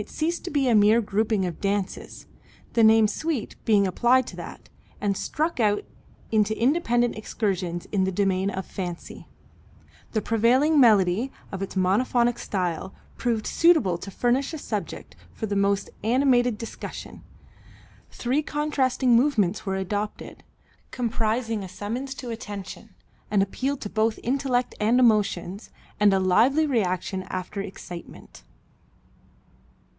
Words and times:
It 0.00 0.08
ceased 0.08 0.44
to 0.44 0.52
be 0.52 0.68
a 0.68 0.76
mere 0.76 1.00
grouping 1.00 1.44
of 1.44 1.60
dances, 1.60 2.26
the 2.74 2.84
name 2.84 3.08
suite 3.08 3.56
being 3.64 3.84
applied 3.84 4.28
to 4.28 4.36
that, 4.36 4.68
and 5.00 5.16
struck 5.16 5.58
out 5.58 5.82
into 6.30 6.56
independent 6.56 7.18
excursions 7.18 7.86
in 7.86 8.04
the 8.04 8.12
domain 8.12 8.48
of 8.48 8.64
fancy. 8.64 9.26
The 10.12 10.22
prevailing 10.22 10.78
melody 10.78 11.32
of 11.50 11.62
its 11.62 11.74
monophonic 11.74 12.38
style 12.38 12.94
proved 13.16 13.44
suitable 13.44 13.98
to 13.98 14.12
furnish 14.12 14.52
a 14.52 14.58
subject 14.58 15.16
for 15.32 15.46
the 15.46 15.56
most 15.56 15.90
animated 16.04 16.58
discussion. 16.58 17.24
Three 18.08 18.40
contrasting 18.40 19.16
movements 19.16 19.66
were 19.66 19.74
adopted, 19.74 20.44
comprising 20.92 21.64
a 21.64 21.68
summons 21.68 22.14
to 22.14 22.30
attention, 22.30 22.94
an 23.32 23.42
appeal 23.42 23.76
to 23.78 23.90
both 23.90 24.20
intellect 24.22 24.76
and 24.78 25.00
emotions, 25.00 25.70
and 25.98 26.14
a 26.14 26.20
lively 26.20 26.68
reaction 26.68 27.24
after 27.24 27.60
excitement. 27.60 28.44